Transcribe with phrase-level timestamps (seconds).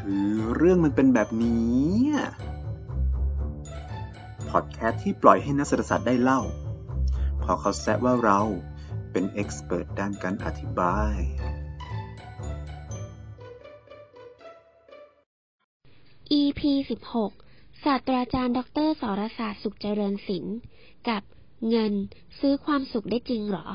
[0.00, 1.94] คือเรื่องมันเป็นแบบนี้
[4.50, 6.40] พอดแคสต์ที่ปล่อยให้นักเศรษฐศาสตร์ได้เล่า
[7.42, 8.40] พอเขาแซะว่าเรา
[9.12, 11.16] เป็นเอ็กซ์เพรสด้านการอธิบาย
[16.40, 16.60] EP
[17.22, 20.58] 16ศาสตราจารย์ ดรสรศาสตร์สุขเจริญศิลป์
[21.08, 21.22] กับ
[21.68, 21.92] เงิน
[22.38, 23.66] ซื้อความสุขได้จริงหรอ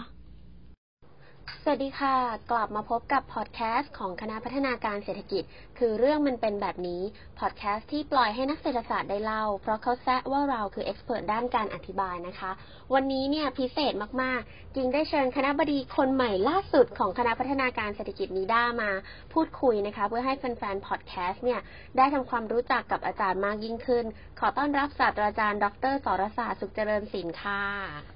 [1.67, 2.15] สวัสดีค่ะ
[2.51, 5.43] กลับมาพบกับพอดแคสต์ของคณะพัฒนาการเศรษฐกิจ
[5.79, 7.01] คือเรื่องมันเป็นแบบนี้
[7.39, 12.51] พอดแคสต์ที่ปล่อยให้นักเศรษฐศาสตร์ได้เล่า เพราะเขาแซะว่าเราคือ expert ด้านการอธิบายนะคะ
[12.93, 18.91] วันนี้เนี่ยพิเศษมากๆ จริงได้เชิญคณบดีคนใหม่ล่าสุดของคณะพัฒนาการเศรษฐกิจนิด้ามา
[19.33, 21.59] พูดคุยนะคะ เพื่อให้แฟนๆพอดแคสต์เนี่ย
[21.97, 24.05] ได้ทำความรู้จักกับอาจารย์มากยิ่งขึ้น
[24.39, 28.14] ขอต้อนรับศาสตราจารย์ ดรสรศาสตร์สุขเจริญศิลป์ค่ะ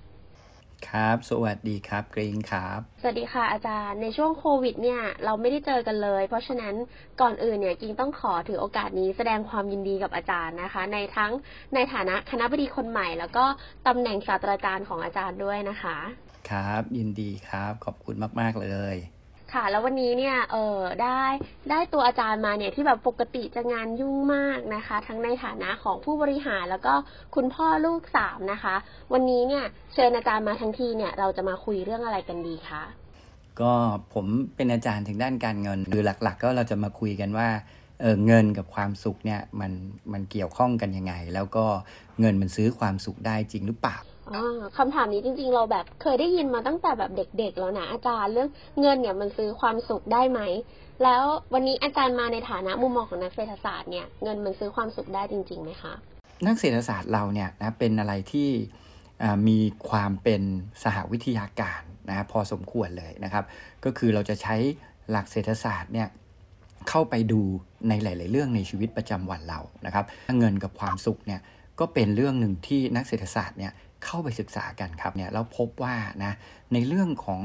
[0.87, 6.75] ครับ สวัสดีครับกรีนครับ สวัสดีค่ะอาจารย์ ในช่วงโควิดเนี่ยเราไม่ได้เจอกันเลย เพราะฉะนั้น
[7.21, 11.31] ก่อนอื่นเนี่ยจริงต้องขอถือโอกาสนี้แสดงความยินดีกับอาจารย์นะคะ ในทั้ง
[11.75, 13.45] ในฐานะคณะบดีคนใหม่ แล้วก็
[13.87, 15.97] ตำแหน่งศาสตราจารย์ของอาจารย์ด้วยนะคะ
[16.49, 18.95] ครับ ยินดีครับ ขอบคุณมาก ๆ เลย
[19.53, 21.21] ค่ะ แล้ววันนี้เนี่ยเออได้
[21.69, 26.93] ได้ตัวอาจารย์มาเนี่ยที่แบบปกติจะงานยุ่งมากนะคะ ทั้งในฐานะของผู้บริหารแล้วก็
[27.35, 28.75] คุณพ่อลูกสามนะคะ
[29.13, 32.83] วันนี้เนี่ยเชิญอาจารย์มาทั้งทีเนี่ยเราจะมาคุยเรื่องอะไรกันดีคะ
[33.61, 33.73] ก็
[34.13, 37.49] ผมเป็นอาจารย์ถึงด้านการเงินหรือหลัก ๆ ก็เราจะมาคุยกันว่า
[38.01, 39.71] เออเงินกับความสุขเนี่ยมัน
[40.13, 41.65] มันเกี่ยวข้องกันยังไง แล้วก็
[42.19, 43.97] เงินมันซื้อความสุขได้จริงหรือเปล่า
[44.77, 48.49] คำถามนี้จริง ๆ เราแบบเคยได้ยินมาตั้งแต่แบบเด็ก ๆ แล้วนะอาจารย์เรื่อง
[48.79, 50.41] เงินเนี่ยมันซื้อความสุขได้ไหม
[51.03, 55.93] แล้ววันนี้อาจารย์มาในฐานะมุมมองของนักเศรษฐศาสตร์เนี่ยเงินมันซื้อความสุขได้จริงๆไหมคะ
[56.47, 58.49] นักเศรษฐศาสตร์เราเนี่ยนะเป็นอะไรที่
[59.23, 60.41] อ่ามีความเป็น
[60.83, 63.43] สหวิทยาการนะพอสมควรเลยนะครับ
[63.85, 64.55] ก็คือเราจะใช้
[65.11, 66.07] หลักเศรษฐศาสตร์เนี่ย
[66.89, 67.41] เข้าไปดู
[67.89, 70.05] ในหลาย ๆ เรื่องในชีวิตประจำวันเรานะครับ
[70.39, 71.41] เงินกับความสุขเนี่ย
[71.79, 73.73] ก็เป็นเรื่องหนึ่งที่นักเศรษฐศาสตร์เนี่ย
[74.05, 76.33] เข้าไปศึกษากันครับเนี่ยแล้วพบว่านะ
[76.73, 77.41] ในเรื่องของ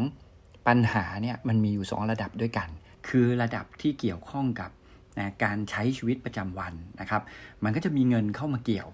[0.69, 2.69] ปัญหาเนี่ยมันมีอยู่ 2 ระดับด้วยกัน
[3.09, 4.70] คือระดับที่เกี่ยวข้องกับ
[5.19, 7.22] นะการใช้ชีวิตประจำวันนะครับ
[7.65, 8.88] มันก็จะมีเงินเข้ามาเกี่ยว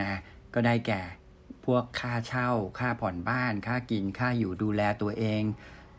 [0.00, 0.18] นะ
[0.54, 1.02] ก็ได้แก่
[1.64, 5.42] พวกค่าเช่า ค่าผ่อนบ้าน ค่ากินค่าอยู่ดูแลตัวเอง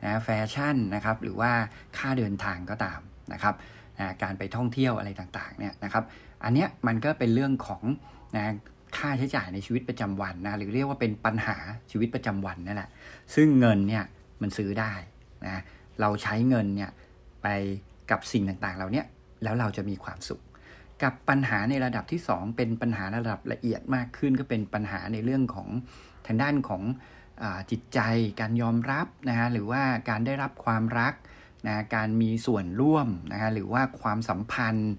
[0.04, 1.52] นะแฟชั่นนะครับหรือว่า
[1.98, 3.00] ค่าเดินทางก็ตาม
[3.34, 3.56] นะครับ
[4.00, 6.04] นะการไปท่องเที่ยวอะไรต่างๆเนี่ยนะครับ
[6.44, 7.84] อันเนี้ยมันก็เป็นเรื่องของ
[8.38, 8.54] นะ
[8.98, 11.58] ค่าใช้จ่ายในชีวิตประจำวันนะหรือเรียกว่าเป็นปัญหา
[11.92, 12.90] ชีวิตประจำวันนั่นแหละ
[13.36, 14.04] ซึ่งเงินเนี่ย
[14.42, 14.94] มันซื้อได้
[15.46, 15.62] นะ
[16.02, 16.92] เราใช้เงินเนี่ย
[17.44, 17.48] ไป
[18.12, 19.04] กับสิ่งต่างๆเหล่านี้
[19.44, 20.42] แล้วเราจะมีความสุข
[21.04, 25.70] กับปัญหาในระดับที่ 2 เป็นปัญหาระดับละเอียดมากขึ้น ก็เป็นปัญหาในเรื่องของ
[26.28, 26.84] ทางด้านของ
[27.42, 28.00] อจิตใจ
[28.40, 31.14] การยอมรับนะฮะหรือว่าการได้รับความรัก
[31.68, 34.92] นะการมีส่วนร่วมนะฮะหรือว่าความสัมพันธ์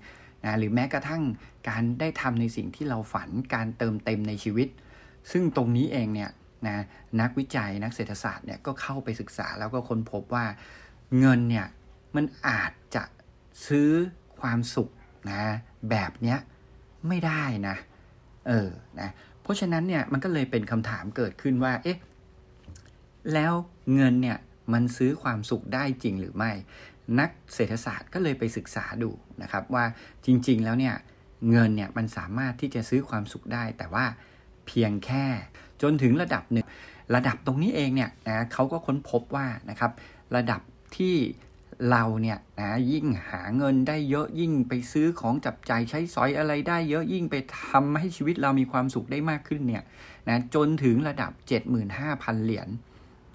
[0.44, 1.22] นะหรือแม้กระทั่ง
[1.68, 4.68] การได้ทำในสิ่งที่เราฝันการเติมเต็มในชีวิต
[5.30, 6.30] ซึ่งตรงนี้เองเนี่ย
[6.66, 6.84] นะ
[7.20, 10.46] นักวิจัยนักเศรษฐศาสตร์เนี่ยก็เข้าไปศึกษาแล้วก็ค้นพบว่า
[11.18, 11.66] เงินเนี่ย
[12.16, 13.02] มันอาจจะ
[13.66, 13.90] ซื้อ
[14.40, 14.90] ความสุข
[15.30, 15.42] นะ
[15.90, 16.38] แบบเนี้ย
[17.08, 17.76] ไม่ได้นะ
[18.48, 18.68] เออ
[19.00, 19.10] นะ
[19.42, 21.98] เพราะฉะนั้นเนี่ยมันก็เลยเป็นคำถามเกิดขึ้นว่าเอ๊ะ
[23.32, 23.52] แล้ว
[23.94, 24.38] เงินเนี่ย
[24.72, 26.52] มันซื้อความสุขได้จริงหรือไม่
[27.18, 29.10] นักเศรษฐศาสตร์ก็เลยไปศึกษาดู
[29.42, 29.84] นะครับว่า
[30.26, 30.94] จริง ๆ แล้วเนี่ย
[31.50, 34.04] เงินเนี่ยมันสามารถที่จะซื้อความสุขได้ แต่ว่า
[34.66, 35.24] เพียงแค่
[35.82, 36.66] จนถึงระดับหนึ่ง
[37.14, 39.92] ระดับตรงนี้เองเนี่ยนะเขาก็ค้นพบว่านะครับ
[40.36, 40.60] ระดับ
[40.96, 41.16] ที่
[41.90, 49.82] เราเนี่ยนะยิ่งหาเงินได้เยอะยิ่งไปซื้อของจับใจใช้สอยอะไรได้เยอะยิ่งไปทำให้ชีวิตเรามีความสุขได้มากขึ้นเนี่ย
[50.28, 51.32] นะจนถึงระดับ
[51.88, 52.68] 75,000 เหรียญ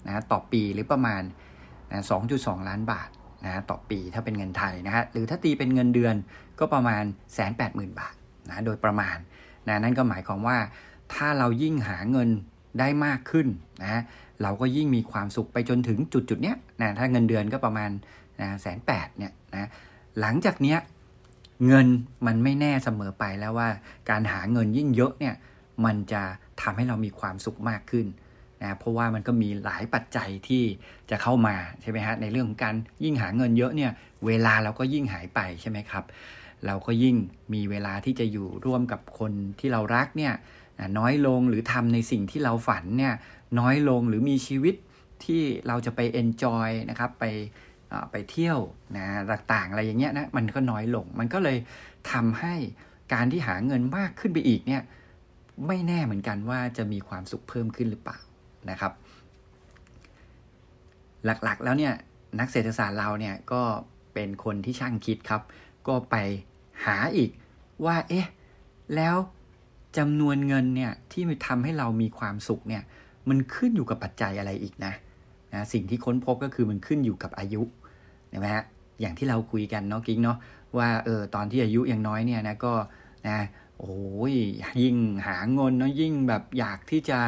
[0.06, 1.22] นะต่อปีหรือประมาณ
[1.92, 2.02] นะ
[2.34, 3.08] 2.2 ล้านบาท
[3.44, 6.14] นะต่อปีถ้าเป็นเงินไทยนะฮะหรือถ้าตีเป็นเงินเดือน
[6.58, 7.04] ก็ประมาณ
[7.50, 8.14] 180,000 บาท
[8.48, 9.16] นะโดยประมาณ
[9.68, 10.58] นะนั่นก็หมายความว่า
[11.14, 12.28] ถ้าเรายิ่งหาเงิน
[12.78, 13.46] ได้มากขึ้น
[13.82, 14.02] นะ
[14.42, 17.90] เราก็ยิ่งมีความสุขไปจนถึงจุดจุดเนี้ยนะถ้าเงินเดือนก็ประมาณ
[18.40, 19.68] นะแสนแปดเนี่ยนะ
[20.20, 20.78] หลังจากเนี้ย
[21.66, 21.86] เงิน
[22.26, 23.68] มันไม่แน่เสมอไปแล้วว่า
[24.10, 25.34] การหาเงินยิ่งเยอะเนี่ย
[25.84, 26.22] มันจะ
[26.62, 28.06] ทำให้เรามีความสุขมากขึ้น
[28.62, 30.62] นะเพราะว่ามันก็มีหลายปัจจัยที่
[31.10, 32.74] จะเข้ามาใช่ไหมฮะในเรื่องของการ
[33.04, 33.90] ยิ่งหาเงินเยอะเนี่ย
[34.26, 36.04] เวลาเราก็ยิ่งหายไปใช่ไหมครับ
[36.66, 37.16] เราก็ยิ่ง
[37.54, 40.34] มีเวลาที่จะอยู่ร่วมกับคนที่เรารักเนี่ย
[40.98, 43.14] น้อยลงหรือทำในสิ่งที่เราฝันเนี่ย
[43.58, 44.74] น้อยลงหรือมีชีวิต
[45.24, 47.24] ที่เราจะไปเอนจอยนะครับไป
[48.10, 48.58] ไปเที่ยว
[48.96, 51.58] นะต่างๆ อะไรอย่างเงี้ยนะมันก็น้อยลง มันก็เลย
[52.12, 52.54] ทำให้
[53.12, 54.82] การที่หาเงินมากขึ้นไปอีกเนี่ย
[55.66, 58.18] ไม่แน่เหมือนกันว่าจะมีความสุขเพิ่มขึ้นหรือเปล่า
[58.70, 58.92] นะครับ
[61.24, 61.94] หลักๆแล้วเนี่ย
[62.40, 63.62] นักเศรษฐศาสตร์เราเนี่ยก็
[64.14, 65.42] เป็นคนที่ช่างคิดครับ
[65.88, 66.16] ก็ไป
[66.84, 67.30] หาอีก
[67.84, 68.26] ว่า เอ๊ะ
[68.96, 69.16] แล้ว
[69.98, 72.82] จำนวนเงินเนี่ยที่ทำให้เรามีความสุขเนี่ย
[73.28, 74.92] มันขึ้นอยู่กับปัจจัยอะไรอีกนะ
[75.54, 77.62] นะสิ่งที่ค้นพบก็คือมันขึ้นอยู่กับอายุ
[78.28, 78.64] ใช่ไหมฮะ
[79.00, 80.38] อย่างที่เราคุยกันเนาะกิ๊งเนาะ
[80.78, 82.74] ว่าเออตอนที่อายุยังน้อยเนี่ยนะก็
[83.28, 83.38] นะ
[83.78, 84.34] โอ้ย
[84.82, 84.96] ยิ่ง
[85.26, 87.18] หาเงินเนาะยิ่งแบบอยากที่จะ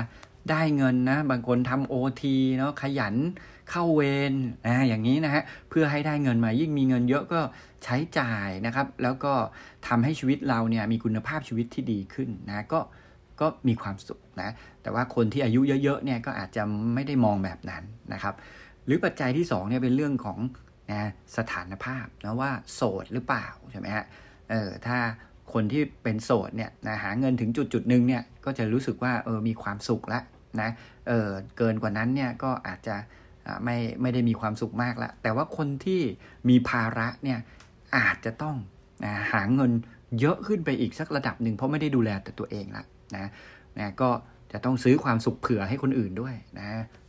[0.50, 3.14] ได้เงินนะ บางคนทำโอทีเนาะขยัน
[3.70, 4.34] เข้าเวร
[4.66, 7.40] นะอย่างนี้นะฮะเพื่อให้ได้เงินมายิ่งมีเงินเยอะก็
[7.84, 9.32] ใช้จ่ายนะครับ แล้วก็
[9.86, 12.80] ทำให้ชีวิตเราเนี่ยมีคุณภาพชีวิตที่ดีขึ้นนะก็
[13.40, 14.50] ก็มีความสุขนะ
[14.82, 16.62] แต่ว่าคนที่อายุเยอะๆเนี่ยก็อาจจะ
[16.94, 17.82] ไม่ได้มองแบบนั้น
[18.12, 18.34] นะครับ
[18.86, 20.38] หรือปัจจัยที่2เนี่ยเป็นเรื่องของ
[20.92, 24.04] นะสถานภาพนะว่าโสดหรือเปล่าใช่ไหมฮะ
[24.50, 24.98] เออถ้า
[25.52, 30.22] คนที่เป็นโสดเนี่ยนะหาเงินถึงจุดจุดหนึ่งเนี่ยก็จะรู้สึกว่าเออมีความสุขล้ว
[30.60, 30.70] นะ
[31.08, 32.96] เออเกินกว่านั้นเนี่ยก็อาจจะ
[33.64, 36.00] ไม่ไม่ได้มีความสุขมากละแต่ว่าคนที่
[36.48, 37.38] มีภาระเนี่ย
[37.96, 38.56] อาจจะต้อง
[39.04, 39.72] นะหาเงิน
[40.20, 42.84] เยอะขึ้นไปอีกสักระดับหนึ่งเพราะไม่ได้ดูแลแต่ตัวเองละ
[43.16, 43.26] นะ
[43.78, 44.10] นะก็
[44.52, 46.68] จะต้องซื้อความสุขเผื่อให้คนอื่นด้วยนะ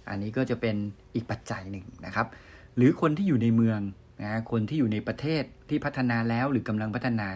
[0.10, 0.76] อันนี้ก็จะเป็น
[1.16, 2.28] อีกปัจจัยหนึ่งนะครับ
[2.76, 3.80] หรือคนที่อยู่ในเมือง
[4.24, 7.28] นะคนที่อยู่ในประเทศที่พัฒนาแล้วหรือกำลังพัฒนา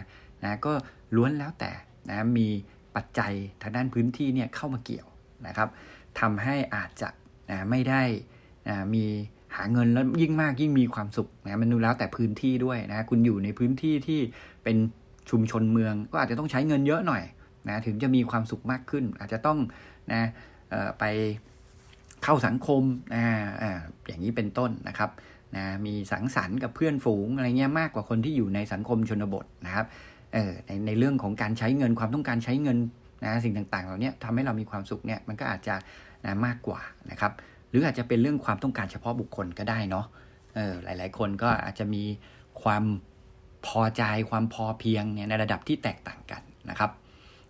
[0.44, 0.74] นะก็
[1.16, 1.72] ล้วนแล้วแต่
[2.10, 2.48] นะมี
[2.96, 5.08] ปัจจัยทางด้านพื้นที่เนี่ยเข้ามาเกี่ยว
[5.48, 5.70] นะครับ
[6.20, 7.10] ทำให้อาจจะ
[7.52, 8.02] นะไม่ได้
[8.96, 9.06] มี
[9.56, 14.20] หาเงินแล้วยิ่งมากยิ่งมีความสุขนะมันดูแล้วแต่พื้นที่ด้วยนะคุณอยู่ในพื้นที่ที่
[14.64, 14.78] เป็น
[15.30, 17.24] ชุมชนเมือง ก็อาจจะต้องใช้เงินเยอะหน่อย
[17.70, 19.58] นะถึงจะมีความสุขมากขึ้น อาจจะต้อง
[20.14, 20.24] นะ
[21.00, 21.04] ไป
[22.24, 22.84] เข้าสังคม
[23.16, 23.28] อ่า
[23.62, 25.10] อ่าอย่างนี้เป็นต้นนะครับ
[25.56, 29.86] นะมีสังสรรค์กับเพื่อนฝูงอะไรเงี้ยมากกว่าคนที่อยู่ในสังคมชนบทนะครับ
[30.34, 32.78] เออในในเรื่องของการใช้เงินความต้องการใช้เงิน
[33.24, 35.76] นะสิ่งต่างๆเหล่านี้ทำให้เรามีความสุขเนี่ยมันก็อาจจะ
[36.26, 36.80] นะมากกว่า
[37.12, 37.32] นะครับ
[37.70, 40.06] หรืออาจจะเป็นเรื่องความต้องการเฉพาะบุคคลก็ได้เนาะ
[40.56, 42.04] เออหลาย ๆ คนก็อาจจะมี
[42.64, 42.84] ความ
[43.68, 46.92] พอใจความพอเพียงเนี่ยในระดับที่แตกต่างกันนะครับ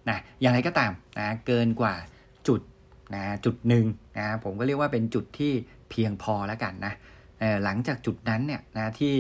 [0.10, 1.94] นะอย่างไรก็ตามนะเกินกว่า
[2.48, 2.62] จุด
[3.16, 3.86] นะจุดหนึ่ง
[4.18, 5.51] นะผมก็เรียกว่าเป็นจุดที่
[5.89, 6.94] เพียงพอแล้วกันนะ
[7.63, 9.13] หลังจากจุดนั้นเนี่ยนะที่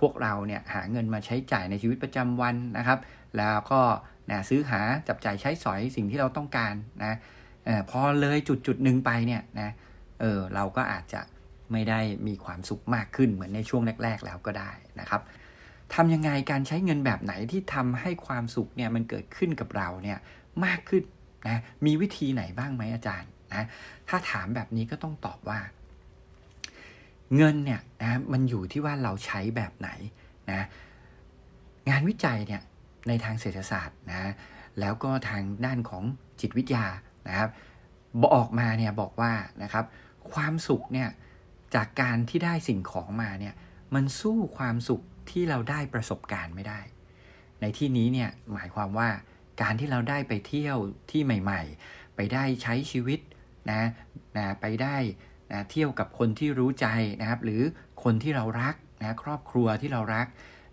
[0.00, 2.98] พวกเราเนี่ยหาเงินมาใช้จ่ายในชีวิตประจำวันนะครับ
[3.38, 3.80] แล้วก็
[4.30, 6.74] นะซื้อหาจับจ่ายใช้สอยสิ่งที่เราต้องการ
[7.04, 7.14] นะ
[7.68, 9.70] ออพอเลยจุดจุดหนึ่งไปเนี่ยนะ
[10.22, 11.20] เออเราก็อาจจะ
[11.72, 14.70] ไม่ได้มีความสุขมากขึ้นเหมือนในช่วงแรก ๆ แล้วก็ได้
[15.00, 15.22] นะครับ
[15.94, 20.18] ทำยังไงการใช้เงินแบบไหนที่ทำให้ความสุขเนี่ยมันเกิดขึ้นกับเราเนี่ย
[20.64, 21.02] มากขึ้น
[21.46, 23.66] นะมีวิธีไหนบ้างไหมอาจารย์นะ
[24.08, 25.60] ถ้าถามแบบนี้ก็ต้องตอบว่า
[27.36, 29.90] เงินเนี่ยนะมันอยู่ที่ว่าเราใช้แบบไหน
[30.50, 30.66] นะ
[31.90, 32.62] งานวิจัยเนี่ย
[33.08, 34.32] ในทางเศรษฐศาสตร์นะ
[34.80, 36.04] แล้วก็ทางด้านของ
[36.40, 36.86] จิตวิทยา
[37.28, 37.50] นะครับ
[38.24, 39.32] บอกมาเนี่ยบอกว่า
[39.62, 39.84] นะครับ
[40.34, 41.10] ความสุขเนี่ย
[41.74, 43.54] จากการที่ได้สิ่งของมาเนี่ย
[43.94, 46.80] มันสู้ความสุขที่เราได้ประสบการณ์ไม่ได้
[47.60, 49.08] ในที่นี้เนี่ยหมายความว่า
[49.62, 50.76] การที่เราได้ไปเที่ยว
[51.10, 53.20] ที่ใหม่ ๆ ไปได้ใช้ชีวิต
[53.70, 53.82] นะ
[54.36, 54.96] นะไปได้
[55.52, 56.86] นะเที่ยวกับคนที่รู้ใจ
[57.20, 57.62] นะครับ หรือ
[58.02, 60.26] คนที่เรารักนะครอบครัวที่เรารัก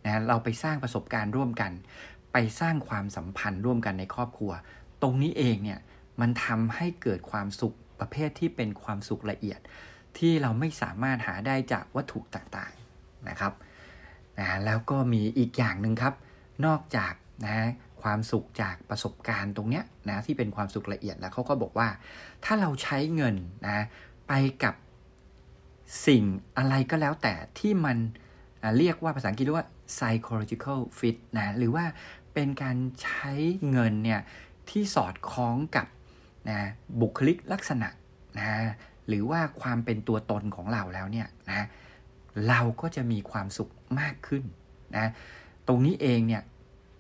[0.06, 1.72] นะเราไปสร้างประสบการณ์ร่วมกัน
[2.34, 4.52] ไปสร้างความสัมพันธ์ร่วมกันในครอบครัว
[5.02, 5.80] ตรงนี้เองเนี่ย
[6.22, 9.60] มันทำให้เกิดความสุข ประเภทที่เป็นความสุขละเอียด
[10.18, 13.54] ที่เราไม่สามารถหาได้จากวัตถุต่างๆนะครับ
[14.40, 16.14] นะแล้วก็มีอีกอย่างหนึ่งครับ
[16.66, 17.14] นอกจาก
[17.46, 17.70] นะ
[18.02, 21.88] ความสุขจากประสบการณ์ตรงเนี้ยนะที่เป็นความสุขละเอียดแล้วเขาก็บอกว่า
[22.46, 23.36] ถ้าเราใช้เงิน
[23.68, 23.86] นะ
[24.28, 24.76] ไปกับ
[26.08, 26.24] สิ่ง
[26.58, 27.98] อะไรก็แล้วแต่ที่มัน
[28.78, 31.86] เรียกว่าภาษาอังกฤษว่า psychological fit นะหรือว่า
[32.34, 33.32] เป็นการใช้
[33.70, 34.22] เงินเนี่ย
[34.70, 35.88] ที่สอดคล้องกับ
[36.50, 36.60] นะ
[37.02, 37.90] บุคลิกลักษณะ
[38.38, 38.48] นะ
[39.08, 41.66] หรือว่าความเป็นตัวตนของเราแล้วเนี่ยนะ
[42.48, 44.44] เราก็จะมีความสุขมากขึ้น
[44.98, 45.08] นะ
[45.68, 46.44] ตรงนี้เองเนี่ย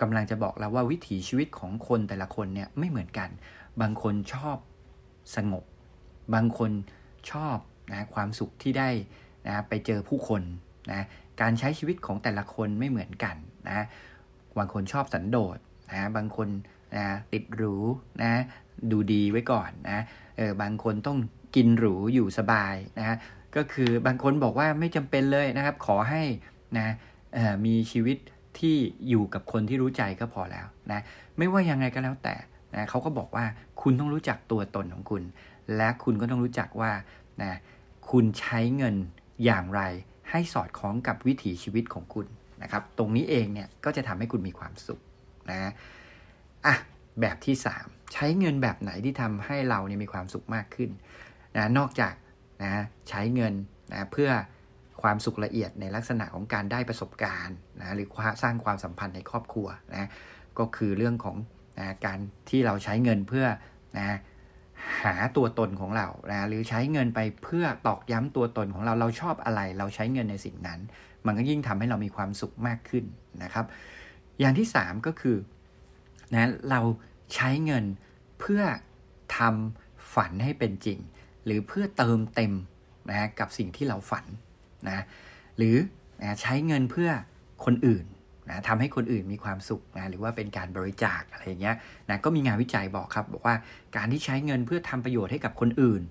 [0.01, 3.29] กำลังจะบอกแล้วว่าวิถีชีวิตของคนแต่ละคนเนี่ยไม่เหมือนกัน
[3.81, 4.57] บางคนชอบ
[5.35, 5.63] สงบ
[6.33, 6.71] บางคน
[7.31, 7.57] ชอบ
[7.93, 8.89] นะความสุขที่ได้
[9.47, 10.41] นะไปเจอผู้คน
[10.91, 11.05] นะ
[11.41, 13.35] การใช้ชีวิตของแต่ละคนไม่เหมือนกัน
[13.67, 13.85] นะ
[14.57, 15.57] บางคนชอบสันโดษ
[15.91, 16.47] นะบางคน
[16.95, 17.75] นะติดหรู
[18.21, 18.41] นะ
[18.91, 19.99] ดูดีไว้ก่อนนะ
[20.37, 21.17] เออบางคนต้อง
[21.55, 23.17] กินหรูอยู่สบายนะ
[23.55, 26.23] ก็คือบางคนบอกว่าไม่จำเป็นเลยนะครับ ขอให้
[26.77, 26.87] นะ
[27.65, 28.17] มีชีวิต
[28.59, 28.75] ที่
[29.09, 30.99] อยู่กับคนที่รู้ใจก็พอแล้วนะ
[31.37, 32.35] ไม่ว่ายังไงก็แล้วแต่
[32.75, 33.45] นะเขาก็บอกว่า
[33.81, 35.23] คุณต้องรู้จักตัวตนของคุณ
[35.75, 36.91] และคุณก็ต้องรู้จักว่า
[37.43, 37.53] นะ
[38.09, 38.95] คุณใช้เงิน
[39.45, 39.81] อย่างไร
[40.29, 42.25] ให้สอดคล้องกับวิถีชีวิตของคุณ
[42.63, 44.99] นะครับ ตรงนี้เองเนี่ยก็จะทำให้คุณมีความสุข
[45.51, 45.71] นะ
[46.65, 46.75] อะ
[47.21, 50.89] แบบที่ 3 ใช้เงินแบบไหนที่ทำให้เราเนี่ยมีความสุขมากขึ้น
[51.55, 52.13] นะนอกจาก
[52.63, 53.53] นะใช้เงิน
[53.93, 54.29] นะเพื่อ
[55.01, 58.07] ความสุขละเอียดในลักษณะของการได้ประสบการณ์นะหรือ
[58.43, 60.09] สร้างความสัมพันธ์ในครอบครัวนะ
[60.59, 61.37] ก็คือเรื่องของ
[61.79, 63.45] นะการที่เราใช้เงินเพื่อ
[63.97, 64.17] นะ
[65.03, 70.79] หาตัวตนของเรานะหรือใช้เงินไปเพื่อตอกย้ำตัวตนของเราเราชอบอะไร เราใช้เงินในสิ่งนั้น
[71.25, 73.05] มันก็ยิ่งทำให้เรามีความสุขมากขึ้น
[73.43, 73.65] นะครับ
[74.39, 75.37] อย่างที่ 3 ก็คือ
[76.33, 76.81] นะเรา
[77.35, 77.85] ใช้เงิน
[78.39, 78.61] เพื่อ
[79.37, 80.99] ทำฝันให้เป็นจริง
[81.45, 82.53] หรือเพื่อเติมเต็ม
[83.09, 84.25] นะกับสิ่งที่เราฝัน
[84.89, 85.03] นะ
[85.57, 85.75] หรือ
[86.21, 87.09] นะใช้เงินเพื่อ
[87.65, 88.05] คนอื่น
[88.49, 91.75] นะทำให้คนอื่นมีความสุขนะหรือว่าเป็นการบริจาคอะไรเงี้ย
[92.09, 93.55] นะก็มีงานวิจัยบอกครับ บอกว่า
[93.95, 96.01] การที่ใช้เงินเพื่อทำประโยชน์ให้กับคนอื่น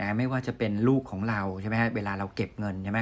[0.00, 3.00] นะไม่ว่าจะเป็นลูกของเราใช่ไหมเวลาเราเก็บเงินใช่ไหม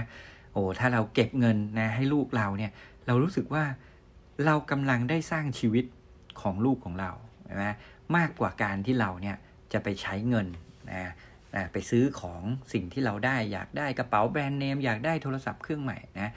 [0.53, 2.73] โอ้ถ้าเราเก็บเงินนะให้ลูกเราเนี่ย
[3.07, 3.65] เรารู้สึกว่า
[4.47, 5.85] เรากำลังได้สร้างชีวิต
[6.43, 7.11] ของลูกของเรา
[7.47, 7.67] ใช่ไหม
[8.17, 9.37] มากกว่าการที่เราเนี่ย
[9.73, 10.47] จะไปใช้เงิน
[10.91, 11.13] นะ
[11.55, 12.43] นะไปซื้อของ
[12.73, 16.31] สิ่งที่เราได้อยากได้กระเป๋าแบรนด์เนมอยากได้โทรศัพท์เครื่องใหม่นะ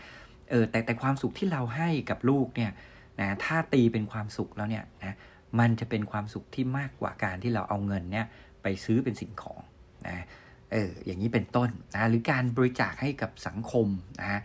[0.49, 2.71] เออแต่แต่ความสุขที่เราให้กับลูกเนี่ย
[3.19, 5.15] นะถ้าตีเป็นความสุขแล้วเนี่ยนะ
[5.59, 8.25] มันจะเป็นความสุขที่มากกว่าการที่เราเอาเงินเนี่ย
[8.63, 9.61] ไปซื้อเป็นสิ่งของ
[10.07, 10.25] นะ
[10.71, 13.87] เอออย่างนี้เป็นต้นนะหรือการบริจาคให้กับสังคม
[14.21, 14.39] นะ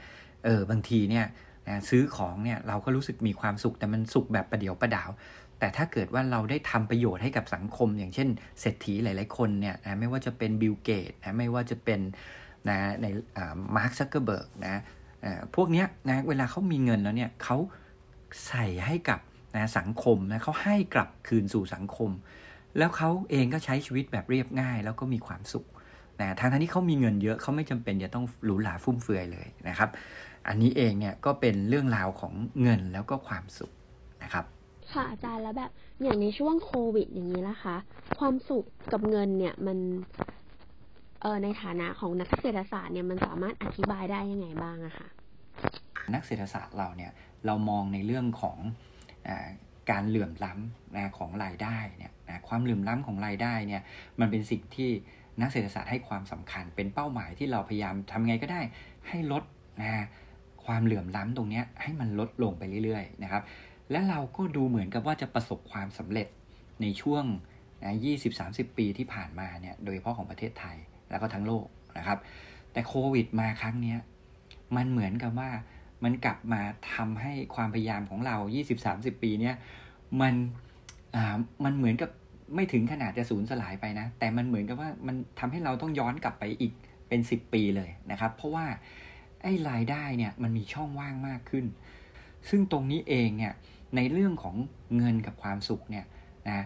[0.45, 1.27] เออบางทีเนี่ย
[1.69, 5.11] นะซื้อของเนี่ยเราก็รู้สึกมีความสุขแต่มันสุขแบบประเดียวประดาว
[5.59, 8.29] แต่ถ้าเกิดว่าเราได้ทำประโยชน์ให้กับสังคม อย่างเช่น
[8.61, 12.01] เศรษฐีหลาย ๆ คนเนี่ยนะไม่ว่าจะเป็นบิลเกตนะไม่ว่าจะเป็น
[12.69, 13.07] นะใน
[13.77, 14.81] มาร์คซักเกอร์เบิร์กนะ
[15.55, 17.57] พวกเนี้นะเวลาเขามีเงินแล้วเนี่ยเขา
[18.49, 19.21] ใส่ให้กับ
[19.57, 22.11] นะสังคมนะเขาให้กลับคืนสู่สังคม
[22.79, 25.67] แล้วเขาเองก็ใช้ชีวิตแบบเรียบง่าย แล้วก็มีความสุข
[26.21, 29.91] นะทางที่เขามีเงินเยอะเขาไม่จำเป็นจะต้องหรูหราฟุ่มเฟือยเลยนะครับ
[30.49, 33.73] อันนี้เองเนี่ยก็เป็นเรื่องราวของเงินแล้วก็ความสุข
[34.23, 34.45] นะครับ
[34.93, 35.71] ค่ะอาจารย์แล้วแบบ
[36.03, 37.77] อย่างในช่วงโควิดอย่างนี้นะคะ
[38.19, 39.79] ความสุขกับเงินเนี่ยมัน
[41.23, 45.09] เออในฐานะของนักเศรษฐศาสตร์เนี่ยมันสามารถอธิบายได้ยังไงบ้างอะคะ
[46.15, 47.13] นักเศรษฐศาสตร์เราเนี่ย
[47.47, 48.59] เรามองในเรื่องของ
[49.29, 49.31] อ
[49.91, 53.83] การเหลื่อมล้ำนะของรายได้เนี่ยนะความเหลื่อมล้ำของรายได้เนี่ย
[54.21, 54.91] มันเป็นสิ่งที่
[55.41, 58.61] นักเศรษฐศาสตร์ให้ความสำคัญ เป็นเป้าหมายที่เราพยายามทำไงก็ได้
[59.09, 59.43] ให้ลด
[59.81, 60.05] นะ
[60.67, 63.43] ความเหลื่อมล้ำตรงนี้ให้มันลดลงไปเรื่อยๆนะครับ
[63.91, 66.29] และเราก็ดูเหมือนกับว่าจะประสบความสำเร็จ
[66.83, 67.25] ในช่วง
[67.83, 67.97] นะ
[68.37, 70.77] 20-30 ปีที่ผ่านมาเนี่ย โดยเฉพาะของประเทศไทย
[71.11, 71.67] แล้วก็ทั้งโลก
[71.99, 72.19] นะครับ
[72.73, 73.97] แต่โควิดมาครั้งนี้
[74.77, 75.51] มันเหมือนกับว่า
[76.05, 76.63] มันกลับมา
[76.95, 78.37] ทำให้ความพยายามของเรา
[78.81, 79.55] 20-30 ปีเนี้ย
[80.21, 80.35] มัน
[81.15, 82.11] อ่ามันเหมือนกับ
[82.55, 86.73] ไม่ถึงขนาดจะสูญสลายไปนะ แต่มันเหมือนกับว่ามันทำให้เราต้องย้อนกลับไปอีก
[87.09, 88.67] เป็น 10 ปีเลยนะครับ เพราะว่า
[89.43, 91.65] ไอ้รายได้เนี่ยมันมีช่องว่างมากขึ้น
[92.49, 93.53] ซึ่งตรงนี้เองเนี่ย
[93.97, 94.57] ในเรื่องของ
[94.97, 96.07] เงินกับความสุขเนี่ย
[96.49, 96.65] นะ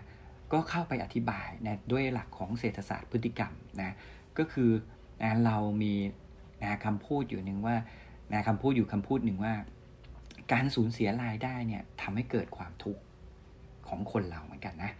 [0.52, 3.52] ก็เข้าไปอธิบายนะด้วยหลักของเศรษฐศาสตร์พฤติกรรม
[3.82, 3.94] นะ
[4.38, 4.70] ก็คือ
[5.22, 5.94] นะเรามี
[6.62, 7.76] นะคำพูดอยู่หนึ่งว่า
[8.32, 9.54] นะคำพูดอยู่คำพูดหนึ่งว่า
[10.52, 13.02] การสูญเสียรายได้เนี่ยทำให้เกิดความทุกข์
[13.88, 14.92] ของคนเราเหมือนกันนะ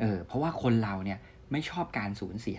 [0.00, 1.18] เออเพราะว่าคนเราเนี่ย
[1.52, 2.58] ไม่ชอบการสูญเสีย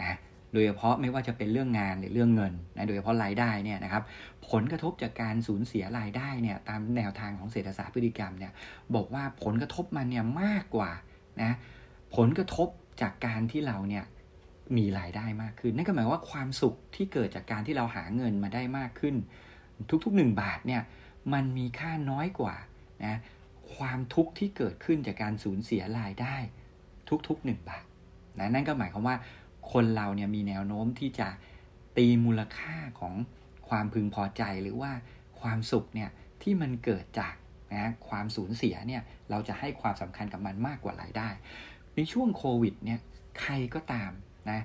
[0.00, 0.16] นะ
[0.52, 4.02] โดยเฉพาะไม่ว่าจะเป็นเรื่องงานหรือเรื่องเงินนะโดยเฉพาะรายได้เนี่ยนะครับ
[4.50, 8.52] ผลกระทบจากการสูญเสียรายได้เนี่ยตามแนวทางของเศรษฐศาสตร์พฤติกรรมเนี่ย
[8.94, 10.90] บอกว่าผลกระทบมันเนี่ยมากกว่า
[11.42, 11.52] นะ
[12.16, 12.68] ผลกระทบ
[13.02, 14.04] จากการที่เราเนี่ย
[14.76, 19.14] มีรายได้มากขึ้น นั่นก็หมายว่าความสุขที่เกิดจากการที่เราหาเงินมาได้มากขึ้น
[20.04, 20.82] ทุกๆหนึ่งบาทเนี่ย
[21.32, 22.54] มันมีค่าน้อยกว่า
[23.04, 23.18] นะ
[23.76, 26.36] ความทุกข์ที่เกิดขึ้นจากการสูญเสียรายได้
[27.28, 27.84] ทุกๆหนึ่งบาท
[28.38, 29.16] นะนั่นก็หมายความว่า
[29.72, 31.28] คนเราเนี่ยมีแนวโน้มที่จะ
[31.96, 33.14] ตีมูลค่าของ
[33.68, 34.92] ความพึงพอใจหรือว่า
[35.40, 36.10] ความสุขเนี่ย
[36.42, 37.34] ที่มันเกิดจาก
[37.74, 41.28] นะความสูญเสียเนี่ยเราจะให้ความสำคัญกับมันมากกว่ารายได้
[41.96, 43.00] ในช่วงโควิดเนี่ย
[43.40, 44.10] ใครก็ตาม
[44.50, 44.60] นะ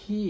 [0.00, 0.26] ที่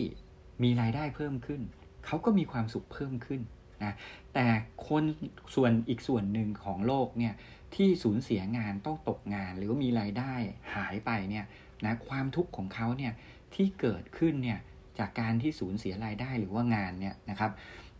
[0.63, 1.61] มีรายได้เพิ่มขึ้น
[2.07, 3.41] เขาก็มีความสุขเพิ่มขึ้น
[3.85, 3.95] นะ
[4.35, 4.47] แต่
[4.89, 5.05] คน
[5.55, 7.35] ส่วนอีกส่วนหนึ่งของโลกเนี่ย
[7.75, 10.35] ที่สูญเสียงานต้องตกงานหรือว่ามีรายได้
[10.75, 11.45] หายไปเนี่ย
[11.85, 13.13] นะความทุกข์ของเขาเนี่ย
[13.57, 14.61] ที่เกิดขึ้นเนี่ย
[14.99, 17.51] จากการที่สูญเสียรายได้หรือว่างานเนี่ยนะครับ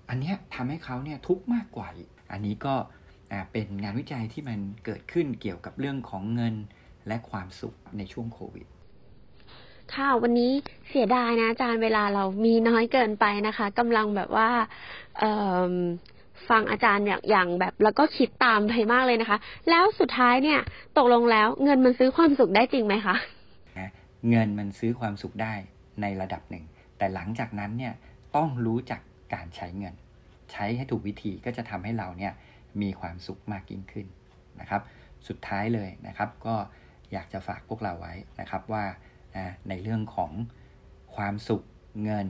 [0.09, 1.89] อันนี้ทำให้เขาเนี่ยทุกข์มากกว่า
[2.33, 2.75] อันนี้ก็
[3.53, 6.55] เป็นงานวิจัยที่มันเกิดขึ้นเกี่ยวกับเรื่องของเงิน
[7.09, 8.67] และความสุขในช่วงโควิด
[9.95, 10.53] ค่ะวันนี้
[10.89, 14.51] เสียดายนะอาจารย์เวลาเรามีน้อยเกินไปนะคะกำลังแบบว่า
[16.49, 19.39] ฟังอาจารย์อย่างอย่างแบบแล้วก็คิดตามไปมากเลยนะคะ
[19.71, 20.61] แล้วสุดท้ายเนี่ย
[20.99, 23.17] ตกลงแล้วเงินมันซื้อความสุขได้จริงไหมคะ
[24.31, 25.55] เงินมันซื้อความสุขได้
[26.03, 26.65] ในระดับหนึ่ง
[26.99, 27.95] แต่หลังจากนั้นเนี่ย
[28.37, 29.01] ต้องรู้จัก
[29.35, 29.95] การใช้เงิน
[30.53, 32.33] ใช้ให้ถูกวิธีก็จะทำให้เราเนี่ย
[32.83, 34.07] มีความสุขมากยิ่งขึ้น
[34.61, 34.83] นะครับ
[35.29, 36.57] สุดท้ายเลยนะครับ ก็
[37.13, 38.85] อยากจะฝากพวกเราไว้นะครับว่า
[39.69, 40.33] ในเรื่องของ
[41.17, 41.63] ความสุข
[42.05, 42.29] เงิน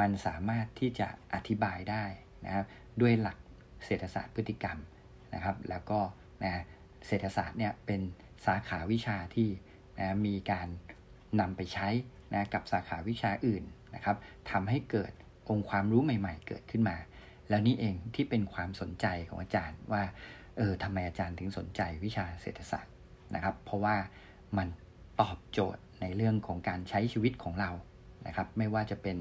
[0.00, 2.04] มันสามารถที่จะอธิบายได้
[2.44, 2.64] นะครับ
[3.00, 3.38] ด้วยหลัก
[3.86, 4.78] เศรษฐศาสตร์พฤติกรรม
[5.34, 6.00] นะครับ แล้วก็
[6.44, 6.62] นะ
[7.06, 8.00] เศรษฐศาสตร์เนี่ยเป็น
[8.46, 9.48] สาขาวิชาที่
[9.98, 10.68] นะมีการ
[11.40, 11.88] นำไปใช้
[12.32, 13.64] นะกับสาขาวิชาอื่น
[13.94, 14.16] นะครับ
[14.50, 15.12] ทำให้เกิด
[15.48, 16.96] องค์ความรู้ใหม่ ๆ เกิดขึ้นมา
[17.48, 20.02] แล้วนี่เองที่เป็นความสนใจของอาจารย์ว่า
[20.56, 22.92] เออทำไมอาจารย์ถึงสนใจวิชาเศรษฐศาสตร์
[23.34, 23.96] นะครับ เพราะว่า
[24.56, 24.68] มัน
[25.20, 27.70] ตอบโจทย์ในเรื่องของการใช้ชีวิตของเรา
[28.26, 29.16] นะครับ ไม่ว่าจะเป็น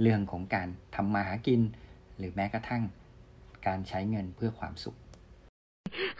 [0.00, 1.60] เรื่องของการทำมาหากิน
[2.18, 2.82] หรือแม้กระทั่ง
[3.66, 4.96] การใช้เงินเพื่อความสุข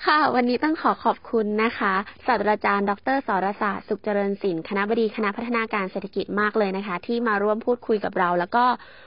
[0.05, 1.95] ค่ะ วันนี้ต้องขอขอบคุณนะคะ
[2.27, 8.65] ศาสตราจารย์ ดรสรศาสตร์สุขเจริญศิลป์คณะบดีคณะพัฒนาการเศรษฐกิจมากเลยนะคะ ที่มาร่วมพูดคุยกับเรา แล้วก็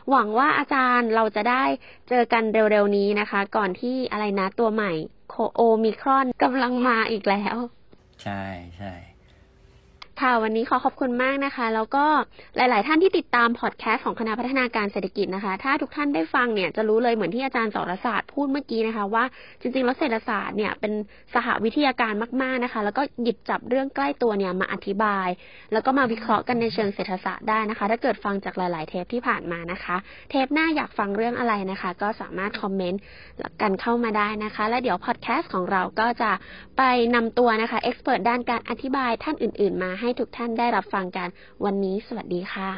[0.09, 1.63] หวังว่าอาจารย์เราจะได้
[2.09, 4.91] เจอกันเร็วๆนี้นะคะ ก่อนที่อะไรนะตัวใหม่
[5.29, 7.55] โคโอมิครอนกำลังมาอีกแล้ว
[8.23, 8.43] ใช่
[8.77, 8.93] ใช่
[10.21, 12.05] ค่ะ วันนี้ขอขอบคุณมากนะคะ แล้วก็
[12.55, 19.23] หลาย ๆ ท่านที่ติดตามพอดแคสต์ของคณะพัฒนาการเศรษฐกิจนะคะ ถ้าทุกท่านได้ฟังเนี่ยจะรู้เลยเหมือนที่อาจารย์สรศาสตร์พูดเมื่อกี้นะคะ ว่า
[19.61, 20.93] จริง ๆ แล้วเศรษฐศาสตร์เนี่ยเป็น
[21.33, 25.27] สหวิทยาการมาก ๆ นะคะ แล้วก็หยิบจับเรื่องใกล้ตัวเนี่ยมาอธิบาย
[25.73, 29.95] แล้วก็มาวิเคราะห์กันในเชิงเศรษฐศาสตร์ได้นะคะ ถ้าเกิดฟังจากหลาย ๆ เทปที่ผ่านมานะคะ
[30.29, 33.01] เทปหน้าอยากฟังเรื่องอะไรนะคะ ก็สามารถคอมเมนต์
[33.61, 36.31] กันเข้ามาได้นะคะ และเดี๋ยวพอดแคสต์ของเราก็จะ
[36.77, 36.83] ไป
[37.15, 41.27] นำตัวนะคะเอ็กซ์เพรสด้านการอธิบายท่านอื่น ๆ มาให้ทุกท่านได้รับฟังกัน
[41.65, 42.71] วันนี้สวัสดีค่ะ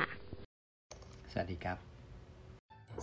[1.31, 1.77] สวัสดีครับ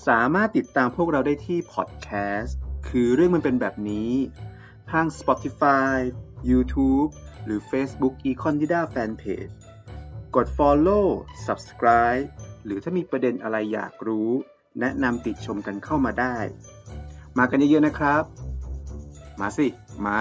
[0.08, 4.12] สามารถติดตามพวกเราได้ที่พอดแคสต์คือเรื่องมันเป็นแบบนี้
[4.90, 5.94] ทาง Spotify
[6.50, 7.10] YouTube
[7.44, 9.54] หรือ Facebook Econ d i d a Fanpage
[10.36, 11.06] กด Follow
[11.46, 12.26] Subscribe
[12.64, 14.30] หรือถ้ามีประเด็นอะไรอยากรู้
[14.80, 16.36] แนะนำติดชมกันเข้ามาได้
[17.38, 18.22] มากันเยอะๆนะครับ
[19.40, 19.66] มาสิ
[20.06, 20.20] มา